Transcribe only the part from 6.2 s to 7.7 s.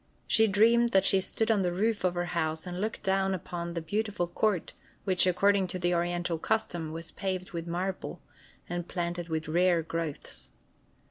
custom, was paved with